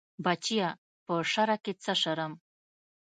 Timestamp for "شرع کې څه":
1.31-1.93